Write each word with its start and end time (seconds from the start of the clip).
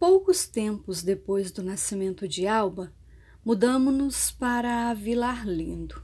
Poucos 0.00 0.48
tempos 0.48 1.02
depois 1.02 1.52
do 1.52 1.62
nascimento 1.62 2.26
de 2.26 2.46
Alba, 2.46 2.90
mudamos-nos 3.44 4.30
para 4.30 4.88
a 4.88 4.94
Vila 4.94 5.26
Arlindo. 5.26 6.02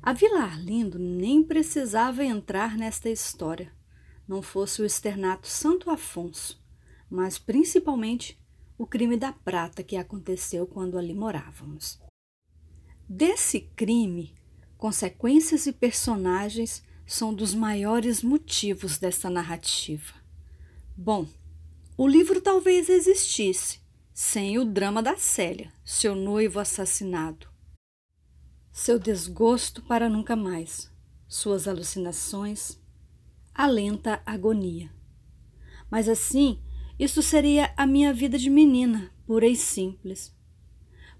A 0.00 0.12
Vila 0.12 0.42
Arlindo 0.42 0.96
nem 0.96 1.42
precisava 1.42 2.24
entrar 2.24 2.78
nesta 2.78 3.10
história, 3.10 3.72
não 4.28 4.40
fosse 4.40 4.80
o 4.80 4.84
externato 4.84 5.48
Santo 5.48 5.90
Afonso, 5.90 6.64
mas 7.10 7.40
principalmente 7.40 8.40
o 8.78 8.86
crime 8.86 9.16
da 9.16 9.32
prata 9.32 9.82
que 9.82 9.96
aconteceu 9.96 10.64
quando 10.64 10.96
ali 10.96 11.12
morávamos. 11.12 12.00
Desse 13.08 13.62
crime, 13.74 14.32
consequências 14.78 15.66
e 15.66 15.72
personagens 15.72 16.84
são 17.04 17.34
dos 17.34 17.52
maiores 17.52 18.22
motivos 18.22 18.96
dessa 18.96 19.28
narrativa. 19.28 20.14
Bom, 20.96 21.26
o 21.98 22.06
livro 22.06 22.42
talvez 22.42 22.90
existisse, 22.90 23.80
sem 24.12 24.58
o 24.58 24.66
drama 24.66 25.02
da 25.02 25.16
Célia, 25.16 25.72
seu 25.82 26.14
noivo 26.14 26.60
assassinado. 26.60 27.48
Seu 28.70 28.98
desgosto 28.98 29.82
para 29.82 30.06
nunca 30.06 30.36
mais, 30.36 30.92
suas 31.26 31.66
alucinações, 31.66 32.78
a 33.54 33.66
lenta 33.66 34.20
agonia. 34.26 34.90
Mas 35.90 36.06
assim, 36.06 36.60
isso 36.98 37.22
seria 37.22 37.72
a 37.78 37.86
minha 37.86 38.12
vida 38.12 38.38
de 38.38 38.50
menina, 38.50 39.10
pura 39.26 39.46
e 39.46 39.56
simples. 39.56 40.36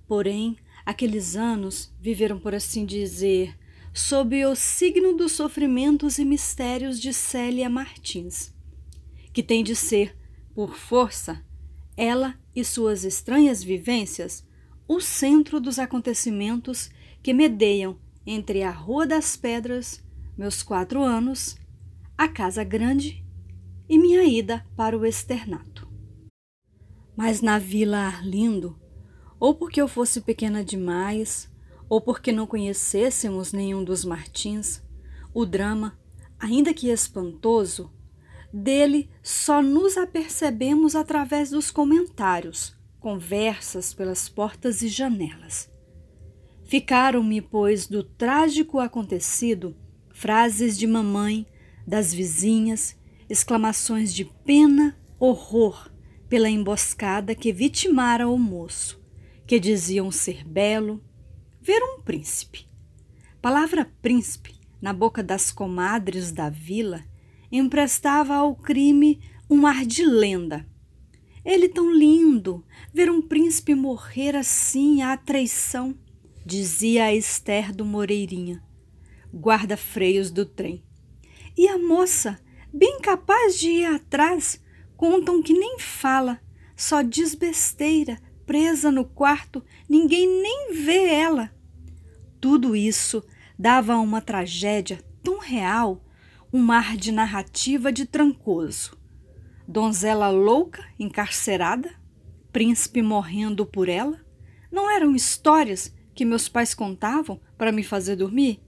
Porém, 0.07 0.59
aqueles 0.85 1.37
anos 1.37 1.91
viveram, 1.99 2.39
por 2.39 2.55
assim 2.55 2.85
dizer, 2.85 3.59
sob 3.95 4.45
o 4.45 4.55
signo 4.55 5.17
dos 5.17 5.33
sofrimentos 5.33 6.19
e 6.19 6.25
mistérios 6.25 7.01
de 7.01 7.15
Célia 7.15 7.71
Martins, 7.71 8.55
que 9.33 9.43
tem 9.43 9.65
de 9.65 9.75
ser 9.75 10.15
por 10.57 10.75
força, 10.75 11.45
ela 11.99 12.35
e 12.55 12.65
suas 12.65 13.05
estranhas 13.05 13.63
vivências, 13.63 14.43
o 14.89 15.01
centro 15.03 15.61
dos 15.61 15.79
acontecimentos 15.79 16.89
que 17.23 17.35
medeiam 17.35 17.99
entre 18.27 18.63
a 18.63 18.71
Rua 18.71 19.07
das 19.07 19.37
Pedras, 19.37 20.03
meus 20.35 20.63
quatro 20.63 21.03
anos, 21.03 21.57
a 22.17 22.27
Casa 22.27 22.65
Grande 22.65 23.23
e 23.87 23.99
minha 23.99 24.25
ida 24.25 24.67
para 24.75 24.97
o 24.97 25.05
externato. 25.05 25.87
Mas 27.15 27.43
na 27.43 27.59
Vila 27.59 27.99
Arlindo, 27.99 28.81
ou 29.39 29.55
porque 29.55 29.79
eu 29.79 29.87
fosse 29.87 30.23
pequena 30.23 30.65
demais, 30.65 31.53
ou 31.87 32.01
porque 32.01 32.33
não 32.33 32.47
conhecêssemos 32.47 33.53
nenhum 33.53 33.85
dos 33.85 34.07
Martins, 34.07 34.83
o 35.35 35.45
drama, 35.45 35.99
ainda 36.39 36.73
que 36.73 36.89
espantoso, 36.89 37.93
dele 38.57 39.11
só 39.23 39.63
nos 39.63 39.99
apercebemos 39.99 40.97
através 40.97 41.51
dos 41.51 41.71
comentários, 41.71 42.75
conversas 42.99 43.93
pelas 43.93 44.29
portas 44.29 44.81
e 44.81 44.89
janelas. 44.89 45.71
Ficaram-me, 46.65 47.41
pois, 47.41 47.87
do 47.87 48.03
trágico 48.03 48.81
acontecido, 48.81 49.77
frases 50.13 50.77
de 50.79 50.87
mamãe, 50.87 51.47
das 51.87 52.13
vizinhas, 52.13 52.97
exclamações 53.29 54.13
de 54.13 54.25
pena, 54.25 54.97
horror 55.21 55.93
pela 56.29 56.51
emboscada 56.51 57.35
que 57.35 57.53
vitimara 57.53 58.27
o 58.27 58.39
moço, 58.39 59.01
que 59.47 59.61
diziam 59.61 60.11
ser 60.11 60.45
belo, 60.45 61.01
ver 61.61 61.81
um 61.83 62.01
príncipe. 62.01 62.67
Palavra 63.41 63.89
príncipe, 64.03 64.59
na 64.81 64.93
boca 64.93 65.23
das 65.23 65.53
comadres 65.53 66.33
da 66.33 66.51
vila, 66.51 67.05
emprestava 67.51 68.35
ao 68.35 68.55
crime 68.55 69.21
um 69.49 69.67
ar 69.67 69.85
de 69.85 70.05
lenda. 70.05 70.67
Ele 71.45 71.69
tão 71.69 71.93
lindo, 71.93 72.65
ver 72.93 73.09
um 73.09 73.23
príncipe 73.23 73.75
morrer 73.75 74.35
assim 74.35 75.03
à 75.03 75.17
traição, 75.17 75.97
dizia 76.45 77.05
a 77.05 77.15
Esther 77.15 77.75
do 77.75 77.85
Moreirinha, 77.85 78.63
guarda-freios 79.33 80.31
do 80.31 80.45
trem. 80.45 80.83
E 81.57 81.69
a 81.69 81.79
moça, 81.79 82.39
bem 82.73 83.01
capaz 83.01 83.59
de 83.59 83.69
ir 83.69 83.85
atrás, 83.85 84.61
contam 84.97 85.43
que 85.43 85.53
nem 85.53 85.79
fala, 85.79 86.41
só 86.77 87.01
diz 87.03 87.35
besteira, 87.35 88.21
presa 88.45 88.91
no 88.91 89.05
quarto, 89.05 89.65
ninguém 89.89 90.27
nem 90.27 90.73
vê 90.73 91.15
ela. 91.15 91.51
Tudo 92.41 92.77
isso 92.77 93.23
dava 93.59 93.97
uma 93.97 94.21
tragédia 94.21 95.03
tão 95.23 95.39
real 95.39 96.05
um 96.57 96.59
mar 96.59 96.97
de 96.97 97.13
narrativa 97.13 97.93
de 97.93 98.07
Trancoso. 98.07 98.97
Donzela 99.69 100.31
louca, 100.31 100.83
encarcerada, 100.99 101.95
príncipe 102.51 103.03
morrendo 103.03 103.67
por 103.67 103.91
ela. 103.91 104.25
Não 104.73 104.91
eram 104.91 105.15
histórias 105.15 105.95
que 106.15 106.25
meus 106.25 106.49
pais 106.49 106.73
contavam 106.73 107.39
para 107.59 107.71
me 107.71 107.85
fazer 107.85 108.17
dormir? 108.17 108.63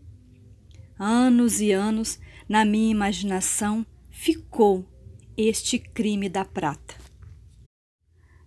Anos 0.99 1.62
e 1.62 1.72
anos, 1.72 2.21
na 2.47 2.62
minha 2.62 2.91
imaginação, 2.91 3.87
ficou 4.10 4.87
este 5.34 5.78
crime 5.78 6.28
da 6.28 6.44
prata. 6.44 6.94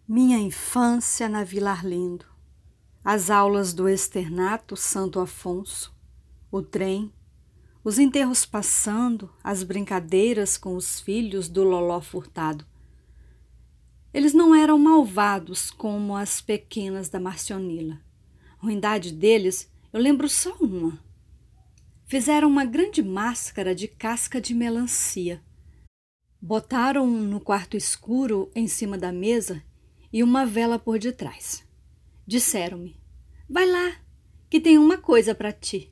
Minha 0.08 0.38
infância 0.38 1.28
na 1.28 1.44
Vila 1.44 1.72
Arlindo, 1.72 2.28
as 3.04 3.32
aulas 3.32 3.74
do 3.74 3.90
externato 3.90 4.78
Santo 4.78 5.20
Afonso, 5.20 5.98
o 6.52 6.62
trem, 6.62 7.12
os 7.84 7.98
enterros 7.98 8.46
passando, 8.46 9.32
as 9.44 9.64
brincadeiras 9.64 10.58
com 10.58 10.76
os 10.76 11.00
filhos 11.00 11.50
do 11.50 11.64
Loló 11.64 12.00
Furtado. 12.00 12.66
Eles 14.14 14.34
não 14.34 14.54
eram 14.54 14.78
malvados 14.78 15.72
como 15.72 16.16
as 16.16 16.42
pequenas 16.42 17.10
da 17.10 17.20
Marcionila. 17.20 18.00
A 18.60 18.66
ruindade 18.66 19.12
deles, 19.12 19.72
eu 19.92 20.00
lembro 20.00 20.30
só 20.30 20.56
uma. 20.60 21.00
Fizeram 22.06 22.48
uma 22.48 22.66
grande 22.66 23.02
máscara 23.02 23.74
de 23.74 23.88
casca 23.88 24.40
de 24.40 24.54
melancia. 24.54 25.42
Botaram 26.40 27.08
no 27.08 27.40
quarto 27.40 27.78
escuro 27.78 28.52
em 28.54 28.68
cima 28.68 28.98
da 28.98 29.12
mesa 29.12 29.64
e 30.12 30.22
uma 30.22 30.46
vela 30.46 30.78
por 30.78 31.00
detrás. 31.00 31.64
Disseram-me: 32.28 33.00
Vai 33.50 33.66
lá, 33.66 33.96
que 34.50 34.60
tem 34.60 34.78
uma 34.78 34.98
coisa 34.98 35.34
para 35.34 35.54
ti. 35.54 35.92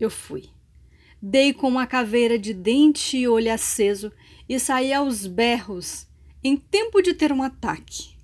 Eu 0.00 0.08
fui. 0.08 0.50
Dei 1.24 1.52
com 1.52 1.68
uma 1.68 1.86
caveira 1.86 2.36
de 2.36 2.52
dente 2.52 3.16
e 3.16 3.28
olho 3.28 3.54
aceso 3.54 4.10
e 4.48 4.58
saí 4.58 4.92
aos 4.92 5.24
berros, 5.24 6.08
em 6.42 6.56
tempo 6.56 7.00
de 7.00 7.14
ter 7.14 7.30
um 7.30 7.44
ataque. 7.44 8.16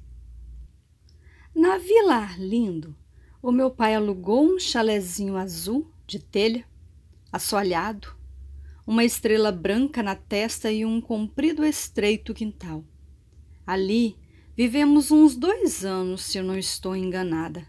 Na 1.55 1.79
Vila 1.79 2.17
Arlindo, 2.17 2.97
o 3.41 3.53
meu 3.53 3.71
pai 3.71 3.95
alugou 3.95 4.45
um 4.45 4.59
chalezinho 4.59 5.37
azul 5.37 5.89
de 6.09 6.19
telha, 6.19 6.65
assoalhado, 7.31 8.17
uma 8.85 9.05
estrela 9.05 9.53
branca 9.53 10.03
na 10.03 10.17
testa 10.17 10.73
e 10.73 10.85
um 10.85 11.01
comprido 11.01 11.65
estreito 11.65 12.35
quintal. 12.35 12.85
Ali 13.65 14.17
vivemos 14.57 15.13
uns 15.13 15.37
dois 15.37 15.85
anos, 15.85 16.23
se 16.23 16.39
eu 16.39 16.43
não 16.43 16.59
estou 16.59 16.97
enganada. 16.97 17.65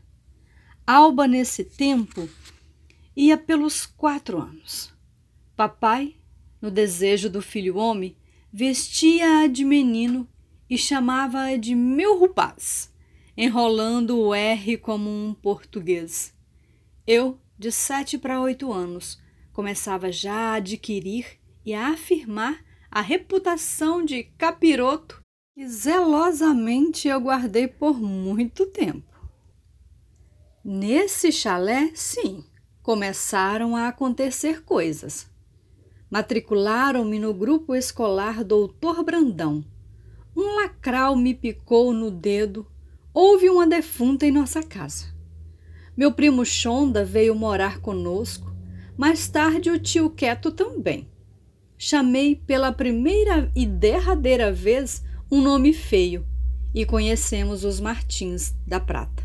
Alba, 0.87 1.27
nesse 1.27 1.63
tempo, 1.63 2.27
ia 3.15 3.37
pelos 3.37 3.85
quatro 3.85 4.41
anos. 4.41 4.97
Papai, 5.59 6.15
no 6.61 6.71
desejo 6.71 7.29
do 7.29 7.41
filho 7.41 7.75
homem, 7.75 8.15
vestia-a 8.49 9.45
de 9.45 9.65
menino 9.65 10.25
e 10.69 10.77
chamava-a 10.77 11.57
de 11.57 11.75
meu 11.75 12.17
rapaz, 12.17 12.93
enrolando 13.35 14.17
o 14.17 14.33
R 14.33 14.77
como 14.77 15.09
um 15.09 15.33
português. 15.33 16.33
Eu, 17.05 17.37
de 17.57 17.73
sete 17.73 18.17
para 18.17 18.39
oito 18.39 18.71
anos, 18.71 19.21
começava 19.51 20.09
já 20.13 20.33
a 20.33 20.53
adquirir 20.53 21.37
e 21.65 21.73
a 21.73 21.89
afirmar 21.89 22.63
a 22.89 23.01
reputação 23.01 24.05
de 24.05 24.23
capiroto 24.37 25.21
que 25.53 25.67
zelosamente 25.67 27.09
eu 27.09 27.19
guardei 27.19 27.67
por 27.67 27.99
muito 27.99 28.65
tempo. 28.65 29.29
Nesse 30.63 31.33
chalé, 31.33 31.91
sim, 31.95 32.45
começaram 32.81 33.75
a 33.75 33.89
acontecer 33.89 34.63
coisas 34.63 35.28
Matricularam-me 36.09 37.19
no 37.19 37.31
grupo 37.35 37.75
escolar 37.75 38.43
Doutor 38.43 39.03
Brandão. 39.03 39.63
Um 40.35 40.55
lacral 40.55 41.15
me 41.15 41.35
picou 41.35 41.93
no 41.93 42.09
dedo. 42.09 42.65
Houve 43.13 43.47
uma 43.47 43.67
defunta 43.67 44.25
em 44.25 44.31
nossa 44.31 44.63
casa. 44.63 45.05
Meu 45.95 46.11
primo 46.11 46.43
Chonda 46.43 47.05
veio 47.05 47.35
morar 47.35 47.79
conosco. 47.79 48.51
Mais 48.97 49.27
tarde, 49.27 49.69
o 49.69 49.77
tio 49.77 50.09
Quieto 50.09 50.51
também. 50.51 51.07
Chamei 51.77 52.35
pela 52.35 52.71
primeira 52.71 53.51
e 53.55 53.67
derradeira 53.67 54.51
vez 54.51 55.03
um 55.31 55.39
nome 55.39 55.73
feio 55.73 56.25
e 56.73 56.87
conhecemos 56.87 57.63
os 57.63 57.79
Martins 57.79 58.55
da 58.65 58.79
Prata. 58.79 59.23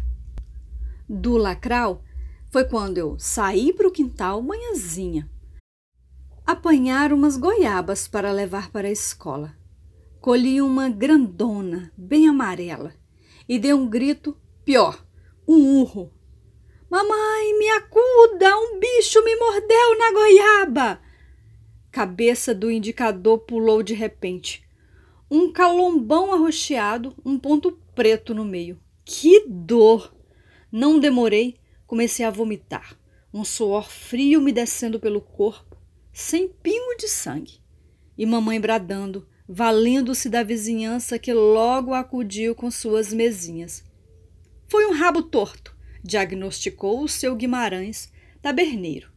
Do 1.09 1.39
lacral 1.39 2.03
foi 2.51 2.65
quando 2.65 2.99
eu 2.99 3.17
saí 3.19 3.73
para 3.73 3.89
o 3.89 3.91
quintal 3.91 4.43
manhãzinha 4.43 5.31
apanhar 6.47 7.13
umas 7.13 7.37
goiabas 7.37 8.07
para 8.07 8.31
levar 8.31 8.71
para 8.71 8.89
a 8.89 8.93
escola. 8.93 9.57
colhi 10.21 10.61
uma 10.61 10.89
grandona, 10.89 11.93
bem 11.97 12.29
amarela, 12.29 12.95
e 13.49 13.59
dei 13.59 13.73
um 13.73 13.89
grito 13.89 14.37
pior, 14.65 15.05
um 15.47 15.81
urro. 15.81 16.13
Mamãe, 16.91 17.59
me 17.59 17.69
acuda! 17.71 18.57
Um 18.57 18.79
bicho 18.79 19.23
me 19.25 19.37
mordeu 19.37 19.99
na 19.99 20.13
goiaba! 20.13 21.01
Cabeça 21.91 22.55
do 22.55 22.71
indicador 22.71 23.39
pulou 23.41 23.83
de 23.83 23.95
repente. 23.95 24.67
Um 25.31 25.53
calombão 25.53 26.33
arroxeado, 26.33 27.15
um 27.25 27.39
ponto 27.39 27.73
preto 27.95 28.35
no 28.35 28.45
meio. 28.45 28.79
Que 29.05 29.45
dor! 29.47 30.15
Não 30.71 30.99
demorei, 30.99 31.57
comecei 31.87 32.25
a 32.25 32.31
vomitar. 32.31 32.99
Um 33.33 33.45
suor 33.45 33.91
frio 33.91 34.41
me 34.41 34.53
descendo 34.53 35.01
pelo 35.01 35.21
corpo, 35.21 35.74
sem 36.15 36.49
pingo 36.49 36.97
de 36.97 37.09
sangue. 37.09 37.61
E 38.17 38.25
mamãe 38.25 38.61
bradando, 38.61 39.29
valendo-se 39.47 40.31
da 40.31 40.45
vizinhança 40.45 41.19
que 41.19 41.33
logo 41.35 41.93
acudiu 41.93 42.55
com 42.55 42.71
suas 42.71 43.13
mesinhas. 43.13 43.85
Foi 44.69 44.87
um 44.87 44.93
rabo 44.93 45.23
torto, 45.23 45.77
diagnosticou 46.03 47.03
o 47.03 47.09
seu 47.09 47.35
Guimarães, 47.35 48.11
taberneiro. 48.41 49.11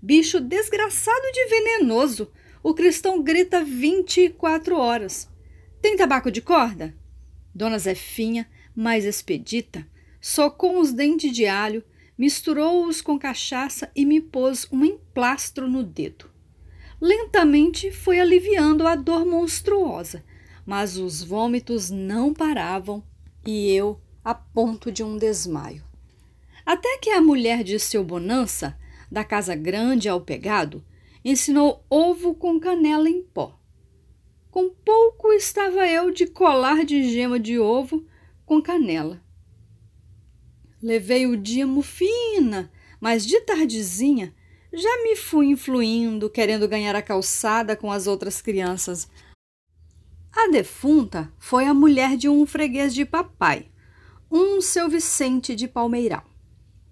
Bicho 0.00 0.40
desgraçado 0.40 1.32
de 1.32 1.46
venenoso. 1.46 2.30
O 2.62 2.72
cristão 2.72 3.22
grita 3.22 3.64
vinte 3.64 4.20
e 4.20 4.30
quatro 4.30 4.76
horas. 4.76 5.28
Tem 5.82 5.96
tabaco 5.96 6.30
de 6.30 6.40
corda? 6.40 6.94
Dona 7.54 7.78
Zefinha, 7.78 8.48
mais 8.74 9.04
expedita, 9.04 9.86
socou 10.20 10.80
os 10.80 10.92
dentes 10.92 11.32
de 11.32 11.46
alho, 11.46 11.82
misturou-os 12.16 13.00
com 13.00 13.18
cachaça 13.18 13.90
e 13.94 14.04
me 14.04 14.20
pôs 14.20 14.66
um 14.70 14.84
emplastro 14.84 15.68
no 15.68 15.82
dedo. 15.82 16.27
Lentamente 17.00 17.92
foi 17.92 18.18
aliviando 18.18 18.86
a 18.86 18.96
dor 18.96 19.24
monstruosa, 19.24 20.24
mas 20.66 20.96
os 20.96 21.22
vômitos 21.22 21.90
não 21.90 22.34
paravam 22.34 23.04
e 23.46 23.70
eu 23.72 24.00
a 24.24 24.34
ponto 24.34 24.90
de 24.90 25.04
um 25.04 25.16
desmaio. 25.16 25.84
Até 26.66 26.98
que 26.98 27.10
a 27.10 27.20
mulher 27.20 27.62
de 27.62 27.78
seu 27.78 28.02
Bonança, 28.02 28.76
da 29.10 29.24
casa 29.24 29.54
grande 29.54 30.08
ao 30.08 30.20
pegado, 30.20 30.84
ensinou 31.24 31.84
ovo 31.88 32.34
com 32.34 32.58
canela 32.58 33.08
em 33.08 33.22
pó. 33.22 33.58
Com 34.50 34.68
pouco 34.68 35.32
estava 35.32 35.86
eu 35.86 36.10
de 36.10 36.26
colar 36.26 36.84
de 36.84 37.10
gema 37.10 37.38
de 37.38 37.58
ovo 37.58 38.04
com 38.44 38.60
canela. 38.60 39.22
Levei 40.82 41.26
o 41.26 41.36
dia 41.36 41.66
mufina, 41.66 42.70
mas 43.00 43.24
de 43.24 43.40
tardezinha 43.40 44.34
já 44.72 45.02
me 45.02 45.16
fui 45.16 45.46
influindo, 45.46 46.28
querendo 46.28 46.68
ganhar 46.68 46.94
a 46.94 47.02
calçada 47.02 47.76
com 47.76 47.90
as 47.90 48.06
outras 48.06 48.40
crianças. 48.42 49.08
A 50.32 50.48
defunta 50.50 51.32
foi 51.38 51.64
a 51.64 51.74
mulher 51.74 52.16
de 52.16 52.28
um 52.28 52.46
freguês 52.46 52.94
de 52.94 53.04
papai, 53.04 53.68
um 54.30 54.60
seu 54.60 54.88
Vicente 54.88 55.56
de 55.56 55.66
Palmeiral. 55.66 56.24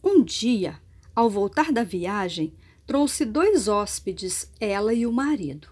Um 0.03 0.23
dia, 0.23 0.81
ao 1.15 1.29
voltar 1.29 1.71
da 1.71 1.85
viagem, 1.85 2.55
trouxe 2.87 3.25
dois 3.25 3.69
hóspedes, 3.69 4.51
ela 4.59 4.95
e 4.95 5.07
o 5.07 5.13
marido. 5.13 5.69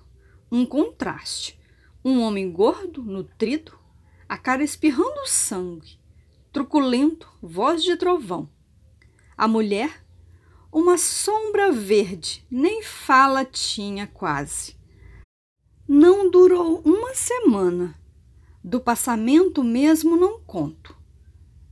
Um 0.51 0.67
contraste. 0.67 1.59
Um 2.05 2.21
homem 2.21 2.53
gordo, 2.53 3.03
nutrido, 3.03 3.79
a 4.29 4.37
cara 4.37 4.62
espirrando 4.62 5.27
sangue, 5.27 5.99
truculento, 6.53 7.29
voz 7.41 7.83
de 7.83 7.97
trovão. 7.97 8.49
A 9.37 9.49
mulher, 9.49 10.04
uma 10.75 10.99
sombra 10.99 11.71
verde, 11.71 12.44
nem 12.50 12.82
fala 12.82 13.44
tinha 13.44 14.09
quase. 14.09 14.75
Não 15.87 16.29
durou 16.29 16.82
uma 16.85 17.15
semana. 17.15 17.94
Do 18.62 18.81
passamento 18.81 19.62
mesmo 19.62 20.17
não 20.17 20.41
conto. 20.41 20.97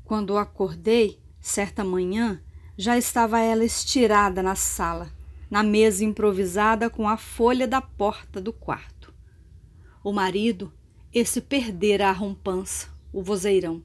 Quando 0.05 0.39
acordei, 0.39 1.21
certa 1.41 1.83
manhã, 1.83 2.41
já 2.79 2.97
estava 2.97 3.41
ela 3.41 3.65
estirada 3.65 4.41
na 4.41 4.55
sala, 4.55 5.11
na 5.51 5.65
mesa 5.65 6.05
improvisada 6.05 6.89
com 6.89 7.09
a 7.09 7.17
folha 7.17 7.67
da 7.67 7.81
porta 7.81 8.41
do 8.41 8.53
quarto. 8.53 9.13
O 10.05 10.13
marido, 10.13 10.73
esse 11.13 11.41
perdera 11.41 12.09
a 12.09 12.13
rompança, 12.13 12.89
o 13.13 13.21
vozeirão 13.21 13.83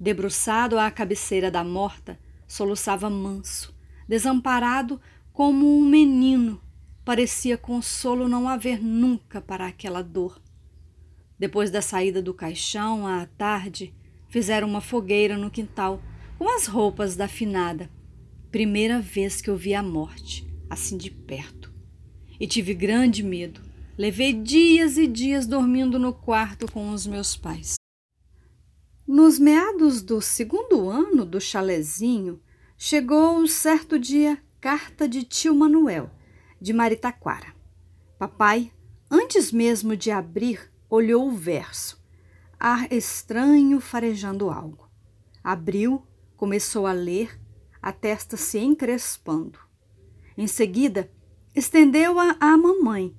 debruçado 0.00 0.78
à 0.78 0.90
cabeceira 0.90 1.50
da 1.50 1.64
morta, 1.64 2.18
soluçava 2.46 3.10
manso, 3.10 3.74
desamparado 4.08 5.00
como 5.32 5.78
um 5.78 5.84
menino. 5.84 6.60
Parecia 7.04 7.56
consolo 7.56 8.28
não 8.28 8.48
haver 8.48 8.82
nunca 8.82 9.40
para 9.40 9.66
aquela 9.66 10.02
dor. 10.02 10.40
Depois 11.38 11.70
da 11.70 11.80
saída 11.80 12.20
do 12.20 12.34
caixão, 12.34 13.06
à 13.06 13.26
tarde, 13.26 13.94
fizeram 14.28 14.66
uma 14.66 14.80
fogueira 14.80 15.36
no 15.36 15.50
quintal, 15.50 16.02
com 16.36 16.48
as 16.48 16.66
roupas 16.66 17.14
da 17.14 17.28
finada. 17.28 17.90
Primeira 18.50 19.00
vez 19.00 19.40
que 19.40 19.48
eu 19.48 19.56
vi 19.56 19.74
a 19.74 19.82
morte, 19.82 20.46
assim 20.68 20.96
de 20.96 21.10
perto. 21.10 21.72
E 22.40 22.46
tive 22.46 22.74
grande 22.74 23.22
medo. 23.22 23.60
Levei 23.96 24.32
dias 24.32 24.96
e 24.96 25.06
dias 25.06 25.46
dormindo 25.46 25.98
no 25.98 26.12
quarto 26.12 26.70
com 26.70 26.90
os 26.90 27.06
meus 27.06 27.36
pais. 27.36 27.76
Nos 29.06 29.38
meados 29.38 30.02
do 30.02 30.20
segundo 30.20 30.88
ano 30.88 31.24
do 31.24 31.40
chalezinho, 31.40 32.40
chegou 32.80 33.44
certo 33.48 33.98
dia 33.98 34.40
carta 34.60 35.08
de 35.08 35.24
tio 35.24 35.52
Manuel, 35.52 36.08
de 36.60 36.72
Maritaquara. 36.72 37.52
Papai, 38.16 38.72
antes 39.10 39.50
mesmo 39.50 39.96
de 39.96 40.12
abrir, 40.12 40.72
olhou 40.88 41.26
o 41.26 41.32
verso. 41.32 42.00
Ar 42.58 42.92
estranho 42.92 43.80
farejando 43.80 44.48
algo. 44.48 44.88
Abriu, 45.42 46.04
começou 46.36 46.86
a 46.86 46.92
ler, 46.92 47.40
a 47.82 47.92
testa 47.92 48.36
se 48.36 48.58
encrespando. 48.58 49.58
Em 50.36 50.46
seguida, 50.46 51.10
estendeu-a 51.56 52.36
à 52.38 52.56
mamãe, 52.56 53.12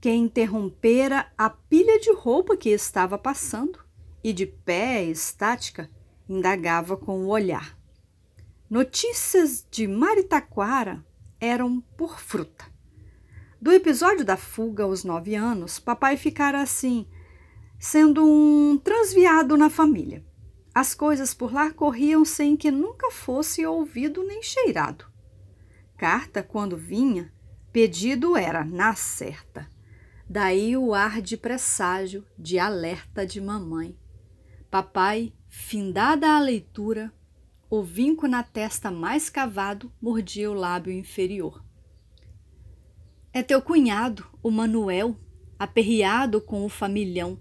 que 0.00 0.10
interrompera 0.10 1.26
a 1.36 1.50
pilha 1.50 1.98
de 1.98 2.12
roupa 2.12 2.56
que 2.56 2.68
estava 2.68 3.18
passando 3.18 3.80
e 4.22 4.32
de 4.32 4.46
pé 4.46 5.04
estática, 5.04 5.90
indagava 6.28 6.96
com 6.96 7.24
o 7.24 7.28
olhar. 7.28 7.81
Notícias 8.72 9.66
de 9.70 9.86
Maritaquara 9.86 11.04
eram 11.38 11.78
por 11.94 12.18
fruta. 12.18 12.64
Do 13.60 13.70
episódio 13.70 14.24
da 14.24 14.34
fuga 14.34 14.84
aos 14.84 15.04
nove 15.04 15.34
anos, 15.34 15.78
papai 15.78 16.16
ficara 16.16 16.62
assim, 16.62 17.06
sendo 17.78 18.24
um 18.24 18.78
transviado 18.78 19.58
na 19.58 19.68
família. 19.68 20.24
As 20.74 20.94
coisas 20.94 21.34
por 21.34 21.52
lá 21.52 21.70
corriam 21.70 22.24
sem 22.24 22.56
que 22.56 22.70
nunca 22.70 23.10
fosse 23.10 23.66
ouvido 23.66 24.26
nem 24.26 24.42
cheirado. 24.42 25.04
Carta, 25.98 26.42
quando 26.42 26.74
vinha, 26.74 27.30
pedido 27.74 28.38
era 28.38 28.64
na 28.64 28.94
certa. 28.94 29.68
Daí 30.26 30.78
o 30.78 30.94
ar 30.94 31.20
de 31.20 31.36
presságio, 31.36 32.24
de 32.38 32.58
alerta 32.58 33.26
de 33.26 33.38
mamãe. 33.38 33.94
Papai, 34.70 35.34
findada 35.46 36.30
a 36.30 36.40
leitura, 36.40 37.12
o 37.74 37.82
vinco 37.82 38.28
na 38.28 38.42
testa 38.42 38.90
mais 38.90 39.30
cavado 39.30 39.90
mordia 39.98 40.50
o 40.50 40.52
lábio 40.52 40.92
inferior. 40.92 41.64
É 43.32 43.42
teu 43.42 43.62
cunhado, 43.62 44.26
o 44.42 44.50
Manuel, 44.50 45.16
aperreado 45.58 46.38
com 46.38 46.66
o 46.66 46.68
familhão. 46.68 47.38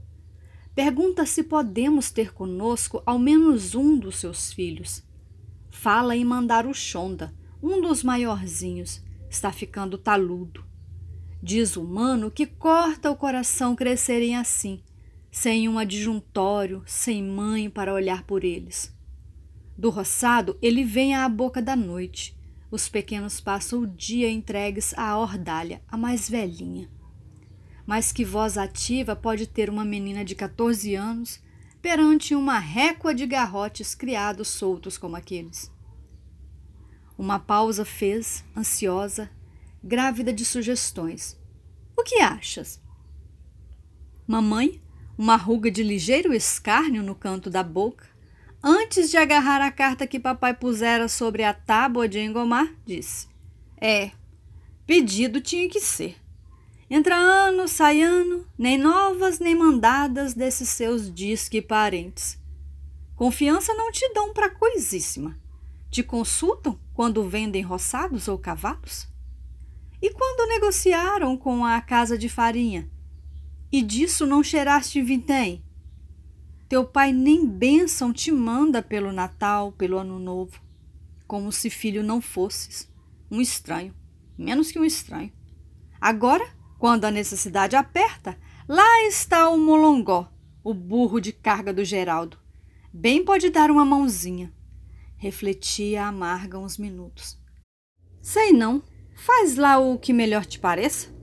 Pergunta 0.73 1.25
se 1.25 1.43
podemos 1.43 2.11
ter 2.11 2.31
conosco 2.31 3.03
ao 3.05 3.19
menos 3.19 3.75
um 3.75 3.99
dos 3.99 4.21
seus 4.21 4.53
filhos. 4.53 5.03
Fala 5.69 6.15
em 6.15 6.23
mandar 6.23 6.65
o 6.65 6.73
Xonda, 6.73 7.35
um 7.61 7.81
dos 7.81 8.01
maiorzinhos, 8.01 9.03
está 9.29 9.51
ficando 9.51 9.97
taludo. 9.97 10.63
Diz 11.43 11.75
o 11.75 11.83
mano 11.83 12.31
que 12.31 12.45
corta 12.45 13.11
o 13.11 13.17
coração 13.17 13.75
crescerem 13.75 14.37
assim, 14.37 14.81
sem 15.29 15.67
um 15.67 15.77
adjuntório, 15.77 16.83
sem 16.85 17.21
mãe 17.21 17.69
para 17.69 17.93
olhar 17.93 18.23
por 18.23 18.45
eles. 18.45 18.95
Do 19.81 19.89
roçado, 19.89 20.59
ele 20.61 20.83
vem 20.83 21.15
à 21.15 21.27
boca 21.27 21.59
da 21.59 21.75
noite. 21.75 22.37
Os 22.69 22.87
pequenos 22.87 23.41
passam 23.41 23.79
o 23.79 23.87
dia 23.87 24.29
entregues 24.29 24.93
à 24.95 25.17
ordalha, 25.17 25.81
a 25.87 25.97
mais 25.97 26.29
velhinha. 26.29 26.87
Mas 27.83 28.11
que 28.11 28.23
voz 28.23 28.59
ativa 28.59 29.15
pode 29.15 29.47
ter 29.47 29.71
uma 29.71 29.83
menina 29.83 30.23
de 30.23 30.35
14 30.35 30.93
anos 30.93 31.41
perante 31.81 32.35
uma 32.35 32.59
récua 32.59 33.11
de 33.11 33.25
garrotes 33.25 33.95
criados 33.95 34.49
soltos 34.49 34.99
como 34.99 35.15
aqueles? 35.15 35.73
Uma 37.17 37.39
pausa 37.39 37.83
fez, 37.83 38.45
ansiosa, 38.55 39.31
grávida 39.83 40.31
de 40.31 40.45
sugestões. 40.45 41.35
O 41.97 42.03
que 42.03 42.21
achas? 42.21 42.79
Mamãe 44.27 44.79
uma 45.17 45.35
ruga 45.35 45.69
de 45.69 45.83
ligeiro 45.83 46.33
escárnio 46.33 47.03
no 47.03 47.13
canto 47.13 47.47
da 47.47 47.61
boca, 47.61 48.07
antes 48.63 49.09
de 49.09 49.17
agarrar 49.17 49.61
a 49.61 49.71
carta 49.71 50.07
que 50.07 50.19
papai 50.19 50.53
pusera 50.53 51.07
sobre 51.07 51.43
a 51.43 51.53
tábua 51.53 52.07
de 52.07 52.19
engomar, 52.19 52.73
disse: 52.85 53.27
É, 53.79 54.11
pedido 54.85 55.41
tinha 55.41 55.69
que 55.69 55.79
ser. 55.79 56.17
Entra 56.89 57.15
ano, 57.15 57.67
sai 57.67 58.01
ano, 58.01 58.45
nem 58.57 58.77
novas 58.77 59.39
nem 59.39 59.55
mandadas 59.55 60.33
desses 60.33 60.67
seus 60.69 61.13
disque 61.13 61.61
parentes. 61.61 62.37
Confiança 63.15 63.73
não 63.73 63.91
te 63.91 64.11
dão 64.13 64.33
para 64.33 64.49
coisíssima. 64.49 65.39
Te 65.89 66.03
consultam 66.03 66.77
quando 66.93 67.27
vendem 67.27 67.61
roçados 67.61 68.27
ou 68.27 68.37
cavalos? 68.37 69.07
E 70.01 70.09
quando 70.09 70.49
negociaram 70.49 71.37
com 71.37 71.63
a 71.63 71.79
casa 71.79 72.17
de 72.17 72.27
farinha? 72.27 72.89
E 73.71 73.81
disso 73.81 74.25
não 74.25 74.43
cheiraste 74.43 75.01
vintém? 75.01 75.63
Teu 76.71 76.85
pai 76.85 77.11
nem 77.11 77.45
bênção 77.45 78.13
te 78.13 78.31
manda 78.31 78.81
pelo 78.81 79.11
Natal, 79.11 79.73
pelo 79.73 79.97
Ano 79.97 80.17
Novo, 80.17 80.57
como 81.27 81.51
se 81.51 81.69
filho 81.69 82.01
não 82.01 82.21
fosses, 82.21 82.89
um 83.29 83.41
estranho, 83.41 83.93
menos 84.37 84.71
que 84.71 84.79
um 84.79 84.85
estranho. 84.85 85.33
Agora, 85.99 86.49
quando 86.79 87.03
a 87.03 87.11
necessidade 87.11 87.75
aperta, 87.75 88.39
lá 88.69 89.03
está 89.05 89.49
o 89.49 89.57
molongó, 89.57 90.31
o 90.63 90.73
burro 90.73 91.19
de 91.19 91.33
carga 91.33 91.73
do 91.73 91.83
Geraldo. 91.83 92.37
Bem 92.93 93.25
pode 93.25 93.49
dar 93.49 93.69
uma 93.69 93.83
mãozinha. 93.83 94.53
Refletia 95.17 96.05
amarga 96.05 96.57
uns 96.57 96.77
minutos. 96.77 97.37
Sei 98.21 98.53
não, 98.53 98.81
faz 99.13 99.57
lá 99.57 99.77
o 99.77 99.99
que 99.99 100.13
melhor 100.13 100.45
te 100.45 100.57
pareça. 100.57 101.13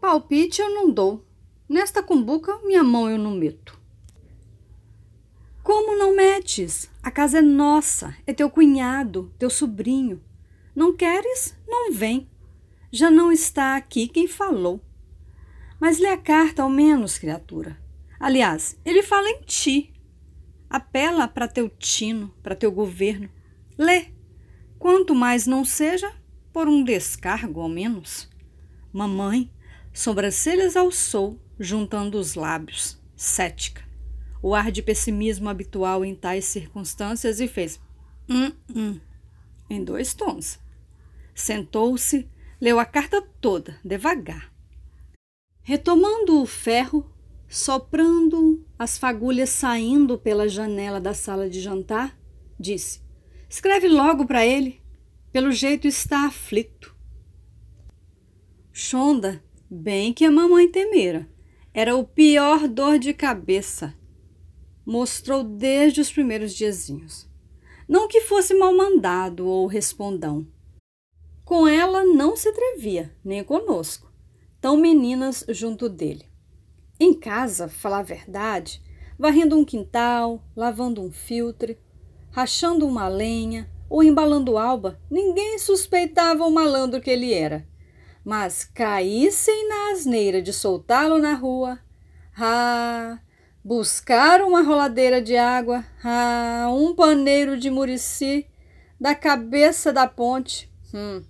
Palpite 0.00 0.60
eu 0.60 0.74
não 0.74 0.90
dou. 0.90 1.24
Nesta 1.68 2.02
cumbuca, 2.02 2.58
minha 2.64 2.82
mão 2.82 3.08
eu 3.08 3.16
não 3.16 3.30
meto. 3.30 3.75
Como 5.76 5.94
não 5.94 6.16
metes? 6.16 6.90
A 7.02 7.10
casa 7.10 7.40
é 7.40 7.42
nossa, 7.42 8.16
é 8.26 8.32
teu 8.32 8.48
cunhado, 8.48 9.30
teu 9.38 9.50
sobrinho. 9.50 10.24
Não 10.74 10.96
queres? 10.96 11.54
Não 11.68 11.92
vem. 11.92 12.26
Já 12.90 13.10
não 13.10 13.30
está 13.30 13.76
aqui 13.76 14.08
quem 14.08 14.26
falou. 14.26 14.80
Mas 15.78 15.98
lê 15.98 16.08
a 16.08 16.16
carta 16.16 16.62
ao 16.62 16.70
menos, 16.70 17.18
criatura. 17.18 17.78
Aliás, 18.18 18.80
ele 18.86 19.02
fala 19.02 19.28
em 19.28 19.42
ti. 19.42 19.92
Apela 20.70 21.28
para 21.28 21.46
teu 21.46 21.68
tino, 21.68 22.34
para 22.42 22.56
teu 22.56 22.72
governo. 22.72 23.28
Lê. 23.76 24.06
Quanto 24.78 25.14
mais 25.14 25.46
não 25.46 25.62
seja, 25.62 26.10
por 26.54 26.68
um 26.68 26.82
descargo 26.82 27.60
ao 27.60 27.68
menos. 27.68 28.30
Mamãe, 28.90 29.52
sobrancelhas 29.92 30.74
alçou, 30.74 31.38
juntando 31.60 32.18
os 32.18 32.34
lábios, 32.34 32.98
cética 33.14 33.85
o 34.42 34.54
ar 34.54 34.70
de 34.70 34.82
pessimismo 34.82 35.48
habitual 35.48 36.04
em 36.04 36.14
tais 36.14 36.44
circunstâncias 36.44 37.40
e 37.40 37.48
fez 37.48 37.80
hum, 38.28 38.52
hum, 38.74 39.00
em 39.68 39.82
dois 39.82 40.14
tons. 40.14 40.58
Sentou-se, 41.34 42.28
leu 42.60 42.78
a 42.78 42.84
carta 42.84 43.22
toda, 43.40 43.78
devagar. 43.84 44.52
Retomando 45.62 46.40
o 46.40 46.46
ferro, 46.46 47.10
soprando 47.48 48.64
as 48.78 48.96
fagulhas 48.96 49.50
saindo 49.50 50.18
pela 50.18 50.48
janela 50.48 51.00
da 51.00 51.12
sala 51.12 51.50
de 51.50 51.60
jantar, 51.60 52.18
disse: 52.58 53.02
Escreve 53.48 53.88
logo 53.88 54.26
para 54.26 54.46
ele. 54.46 54.80
Pelo 55.32 55.52
jeito 55.52 55.86
está 55.86 56.26
aflito. 56.26 56.96
Shonda, 58.72 59.42
bem 59.70 60.12
que 60.12 60.24
a 60.24 60.30
mamãe 60.30 60.70
temera, 60.70 61.28
era 61.74 61.94
o 61.94 62.04
pior 62.04 62.66
dor 62.66 62.98
de 62.98 63.12
cabeça 63.12 63.94
mostrou 64.86 65.42
desde 65.42 66.00
os 66.00 66.12
primeiros 66.12 66.54
diazinhos. 66.54 67.28
Não 67.88 68.06
que 68.06 68.20
fosse 68.20 68.54
mal 68.54 68.74
mandado 68.74 69.46
ou 69.46 69.66
respondão. 69.66 70.46
Com 71.44 71.66
ela 71.66 72.04
não 72.04 72.36
se 72.36 72.48
atrevia, 72.48 73.14
nem 73.24 73.42
conosco, 73.42 74.12
tão 74.60 74.76
meninas 74.76 75.44
junto 75.48 75.88
dele. 75.88 76.26
Em 76.98 77.12
casa, 77.12 77.68
falar 77.68 77.98
a 77.98 78.04
verdade, 78.04 78.82
varrendo 79.18 79.56
um 79.56 79.64
quintal, 79.64 80.42
lavando 80.56 81.02
um 81.02 81.10
filtre, 81.10 81.78
rachando 82.30 82.86
uma 82.86 83.08
lenha 83.08 83.70
ou 83.88 84.02
embalando 84.02 84.58
alba, 84.58 85.00
ninguém 85.10 85.58
suspeitava 85.58 86.44
o 86.44 86.50
malandro 86.50 87.00
que 87.00 87.10
ele 87.10 87.32
era. 87.32 87.66
Mas 88.24 88.64
caíssem 88.64 89.68
na 89.68 89.92
asneira 89.92 90.42
de 90.42 90.52
soltá-lo 90.52 91.18
na 91.18 91.34
rua, 91.34 91.78
ah, 92.36 93.20
buscar 93.66 94.42
uma 94.42 94.62
roladeira 94.62 95.20
de 95.20 95.36
água, 95.36 95.84
ah, 96.04 96.68
um 96.70 96.94
paneiro 96.94 97.58
de 97.58 97.68
murici, 97.68 98.46
da 99.00 99.12
cabeça 99.12 99.92
da 99.92 100.06
ponte. 100.06 100.72
Hum. 100.94 101.24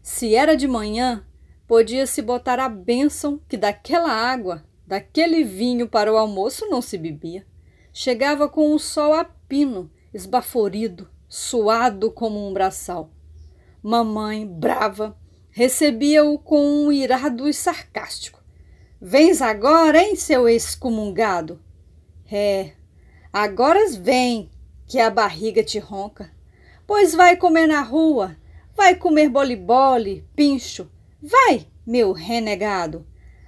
Se 0.00 0.36
era 0.36 0.56
de 0.56 0.68
manhã, 0.68 1.26
podia-se 1.66 2.22
botar 2.22 2.60
a 2.60 2.68
bênção 2.68 3.40
que 3.48 3.56
daquela 3.56 4.12
água, 4.12 4.62
daquele 4.86 5.42
vinho 5.42 5.88
para 5.88 6.12
o 6.12 6.16
almoço 6.16 6.64
não 6.70 6.80
se 6.80 6.96
bebia. 6.96 7.44
Chegava 7.92 8.48
com 8.48 8.72
o 8.72 8.78
sol 8.78 9.12
a 9.12 9.24
pino, 9.24 9.90
esbaforido, 10.12 11.10
suado 11.28 12.12
como 12.12 12.48
um 12.48 12.52
braçal. 12.52 13.10
Mamãe, 13.82 14.46
brava, 14.46 15.18
recebia-o 15.50 16.38
com 16.38 16.86
um 16.86 16.92
irado 16.92 17.48
e 17.48 17.52
sarcástico. 17.52 18.43
Vens 19.06 19.42
agora, 19.42 20.02
hein, 20.02 20.16
seu 20.16 20.48
excomungado? 20.48 21.60
É, 22.32 22.72
agora 23.30 23.78
vem, 24.00 24.50
que 24.86 24.98
a 24.98 25.10
barriga 25.10 25.62
te 25.62 25.78
ronca. 25.78 26.32
Pois 26.86 27.14
vai 27.14 27.36
comer 27.36 27.66
na 27.66 27.82
rua, 27.82 28.34
vai 28.74 28.94
comer 28.94 29.28
boli-boli, 29.28 30.26
pincho. 30.34 30.90
Vai, 31.20 31.66
meu 31.86 32.12
renegado. 32.12 33.06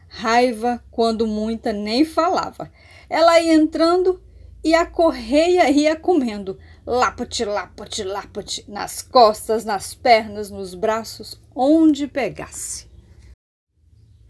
Raiva, 0.08 0.84
quando 0.90 1.26
muita, 1.26 1.72
nem 1.72 2.04
falava. 2.04 2.70
Ela 3.08 3.40
ia 3.40 3.54
entrando 3.54 4.22
e 4.62 4.74
a 4.74 4.84
correia 4.84 5.70
ia 5.70 5.96
comendo. 5.96 6.58
Lapote, 6.84 7.46
lapote, 7.46 8.04
lapote, 8.04 8.62
nas 8.68 9.00
costas, 9.00 9.64
nas 9.64 9.94
pernas, 9.94 10.50
nos 10.50 10.74
braços, 10.74 11.40
onde 11.54 12.06
pegasse. 12.06 12.94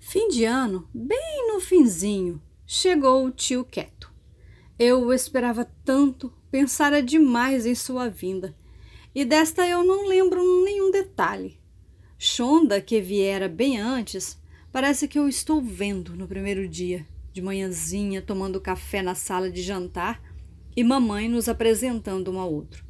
Fim 0.09 0.29
de 0.29 0.45
ano, 0.45 0.89
bem 0.95 1.49
no 1.49 1.61
finzinho, 1.61 2.41
chegou 2.65 3.27
o 3.27 3.31
tio 3.33 3.65
Quieto. 3.65 4.15
Eu 4.79 5.05
o 5.05 5.13
esperava 5.13 5.69
tanto, 5.85 6.33
pensara 6.49 7.03
demais 7.03 7.67
em 7.67 7.75
sua 7.75 8.09
vinda. 8.09 8.57
E 9.13 9.25
desta 9.25 9.67
eu 9.67 9.83
não 9.83 10.07
lembro 10.07 10.41
nenhum 10.65 10.93
detalhe. 10.93 11.59
Shonda, 12.17 12.81
que 12.81 13.01
viera 13.01 13.49
bem 13.49 13.81
antes, 13.81 14.41
parece 14.71 15.09
que 15.09 15.19
eu 15.19 15.29
estou 15.29 15.61
vendo 15.61 16.15
no 16.15 16.29
primeiro 16.29 16.69
dia, 16.69 17.05
de 17.33 17.43
manhãzinha, 17.43 18.23
tomando 18.23 18.61
café 18.61 19.03
na 19.03 19.17
sala 19.17 19.51
de 19.51 19.61
jantar 19.61 20.23
e 20.77 20.85
mamãe 20.85 21.29
nos 21.29 21.49
apresentando 21.49 22.31
um 22.31 22.39
ao 22.39 22.55
outro. 22.55 22.85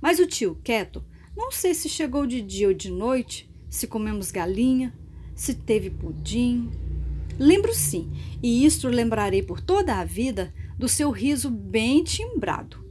Mas 0.00 0.18
o 0.18 0.26
tio 0.26 0.60
quieto, 0.64 1.04
não 1.36 1.52
sei 1.52 1.74
se 1.74 1.88
chegou 1.88 2.26
de 2.26 2.42
dia 2.42 2.66
ou 2.66 2.74
de 2.74 2.90
noite, 2.90 3.48
se 3.70 3.86
comemos 3.86 4.32
galinha, 4.32 4.92
se 5.34 5.54
teve 5.54 5.90
pudim. 5.90 6.70
Lembro 7.38 7.74
sim, 7.74 8.12
e 8.42 8.64
isto 8.64 8.88
lembrarei 8.88 9.42
por 9.42 9.60
toda 9.60 9.96
a 9.96 10.04
vida, 10.04 10.52
do 10.78 10.88
seu 10.88 11.10
riso 11.10 11.50
bem 11.50 12.02
timbrado. 12.04 12.84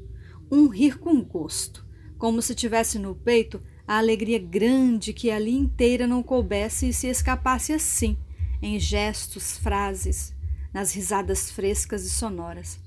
Um 0.52 0.68
rir 0.68 0.98
com 0.98 1.22
gosto, 1.22 1.86
como 2.18 2.42
se 2.42 2.56
tivesse 2.56 2.98
no 2.98 3.16
peito 3.16 3.62
a 3.88 3.98
alegria 3.98 4.40
grande 4.40 5.14
que 5.14 5.30
ali 5.30 5.56
inteira 5.56 6.08
não 6.08 6.24
coubesse 6.24 6.90
e 6.90 6.94
se 6.94 7.08
escapasse 7.08 7.74
assim, 7.74 8.18
em 8.62 8.80
gestos, 8.80 9.58
frases, 9.58 10.34
nas 10.74 10.94
risadas 10.94 11.52
frescas 11.52 12.06
e 12.06 12.10
sonoras. 12.10 12.80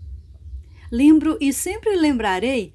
Lembro 0.90 1.36
e 1.40 1.52
sempre 1.52 1.94
lembrarei 1.96 2.72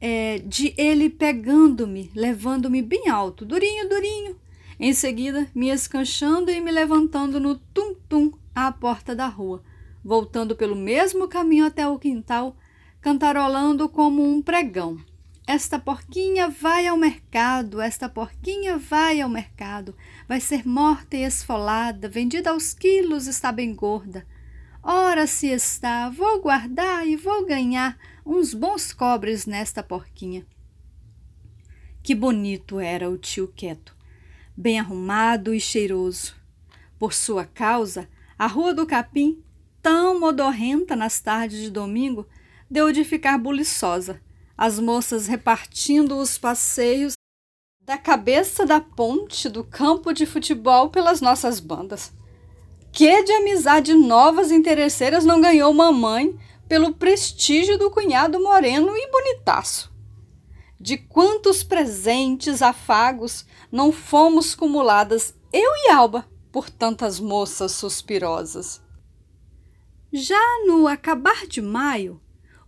é, 0.00 0.38
de 0.38 0.74
ele 0.76 1.10
pegando-me, 1.10 2.10
levando-me 2.14 2.82
bem 2.82 3.08
alto, 3.08 3.44
durinho, 3.44 3.88
durinho, 3.88 4.36
em 4.82 4.94
seguida, 4.94 5.46
me 5.54 5.68
escanchando 5.68 6.50
e 6.50 6.58
me 6.58 6.70
levantando 6.70 7.38
no 7.38 7.54
tum-tum 7.54 8.32
à 8.54 8.72
porta 8.72 9.14
da 9.14 9.26
rua, 9.26 9.62
voltando 10.02 10.56
pelo 10.56 10.74
mesmo 10.74 11.28
caminho 11.28 11.66
até 11.66 11.86
o 11.86 11.98
quintal, 11.98 12.56
cantarolando 12.98 13.90
como 13.90 14.26
um 14.26 14.40
pregão. 14.40 14.96
Esta 15.46 15.78
porquinha 15.78 16.48
vai 16.48 16.86
ao 16.86 16.96
mercado, 16.96 17.78
esta 17.78 18.08
porquinha 18.08 18.78
vai 18.78 19.20
ao 19.20 19.28
mercado, 19.28 19.94
vai 20.26 20.40
ser 20.40 20.66
morta 20.66 21.14
e 21.14 21.24
esfolada, 21.24 22.08
vendida 22.08 22.48
aos 22.48 22.72
quilos, 22.72 23.26
está 23.26 23.52
bem 23.52 23.74
gorda. 23.74 24.26
Ora 24.82 25.26
se 25.26 25.48
está, 25.48 26.08
vou 26.08 26.40
guardar 26.40 27.06
e 27.06 27.16
vou 27.16 27.44
ganhar 27.44 27.98
uns 28.24 28.54
bons 28.54 28.94
cobres 28.94 29.44
nesta 29.44 29.82
porquinha. 29.82 30.46
Que 32.02 32.14
bonito 32.14 32.80
era 32.80 33.10
o 33.10 33.18
tio 33.18 33.46
Quieto 33.48 33.99
bem 34.60 34.78
arrumado 34.78 35.54
e 35.54 35.58
cheiroso. 35.58 36.34
Por 36.98 37.14
sua 37.14 37.46
causa, 37.46 38.06
a 38.38 38.46
Rua 38.46 38.74
do 38.74 38.86
Capim, 38.86 39.42
tão 39.80 40.20
modorrenta 40.20 40.94
nas 40.94 41.18
tardes 41.18 41.60
de 41.60 41.70
domingo, 41.70 42.28
deu 42.70 42.92
de 42.92 43.02
ficar 43.02 43.38
buliçosa, 43.38 44.20
as 44.58 44.78
moças 44.78 45.26
repartindo 45.26 46.18
os 46.18 46.36
passeios 46.36 47.14
da 47.80 47.96
cabeça 47.96 48.66
da 48.66 48.82
ponte 48.82 49.48
do 49.48 49.64
campo 49.64 50.12
de 50.12 50.26
futebol 50.26 50.90
pelas 50.90 51.22
nossas 51.22 51.58
bandas. 51.58 52.12
que 52.92 53.22
de 53.22 53.32
amizade 53.32 53.94
novas 53.94 54.50
interesseiras 54.50 55.24
não 55.24 55.40
ganhou 55.40 55.72
mamãe 55.72 56.38
pelo 56.68 56.92
prestígio 56.92 57.78
do 57.78 57.90
cunhado 57.90 58.38
moreno 58.42 58.92
e 58.94 59.10
bonitaço? 59.10 59.89
De 60.82 60.96
quantos 60.96 61.62
presentes 61.62 62.62
afagos 62.62 63.44
não 63.70 63.92
fomos 63.92 64.54
cumuladas 64.54 65.34
eu 65.52 65.70
e 65.76 65.90
Alba 65.90 66.26
por 66.50 66.70
tantas 66.70 67.20
moças 67.20 67.72
suspirosas? 67.72 68.80
Já 70.10 70.40
no 70.66 70.88
acabar 70.88 71.46
de 71.46 71.60
maio, 71.60 72.18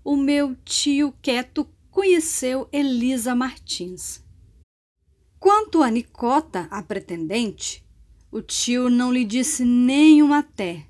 o 0.05 0.15
meu 0.15 0.55
tio 0.63 1.15
Quieto 1.23 1.67
conheceu 1.91 2.69
Elisa 2.71 3.35
Martins. 3.35 4.23
Quanto 5.41 5.83
a 5.83 5.91
Nicota, 5.91 6.69
a 6.71 6.83
pretendente, 6.83 7.83
o 8.31 8.43
tio 8.43 8.91
não 8.91 9.11
lhe 9.11 9.25
disse 9.25 9.65
nenhum 9.65 10.35
até. 10.35 10.87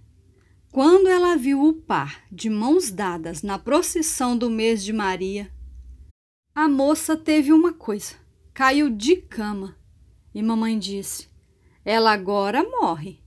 Quando 0.73 1.09
ela 1.09 1.37
viu 1.37 1.62
o 1.62 1.73
par 1.73 2.25
de 2.33 2.50
mãos 2.50 2.91
dadas 2.91 3.43
na 3.43 3.61
procissão 3.61 4.37
do 4.37 4.50
mês 4.50 4.83
de 4.83 4.93
Maria, 4.93 5.52
a 6.54 6.68
moça 6.68 7.16
teve 7.16 7.52
uma 7.52 7.73
coisa: 7.73 8.14
caiu 8.52 8.90
de 8.90 9.16
cama. 9.16 9.76
E 10.35 10.42
mamãe 10.42 10.78
disse: 10.78 11.28
Ela 11.85 12.12
agora 12.12 12.62
morre. 12.62 13.23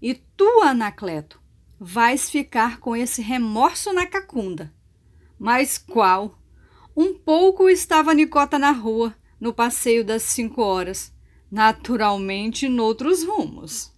E 0.00 0.14
tu, 0.14 0.62
Anacleto, 0.62 1.40
vais 1.78 2.30
ficar 2.30 2.80
com 2.80 2.96
esse 2.96 3.20
remorso 3.20 3.92
na 3.92 4.06
cacunda. 4.06 4.72
Mas 5.38 5.76
qual? 5.76 6.38
Um 6.96 7.14
pouco 7.14 7.68
estava 7.68 8.14
Nicota 8.14 8.58
na 8.58 8.70
rua, 8.70 9.14
no 9.38 9.52
passeio 9.52 10.04
das 10.04 10.22
cinco 10.22 10.62
horas, 10.62 11.12
naturalmente 11.50 12.68
noutros 12.68 13.22
rumos. 13.22 13.92